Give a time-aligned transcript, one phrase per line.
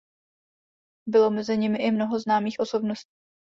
[1.09, 3.11] Bylo mezi nimi i mnoho známých osobností.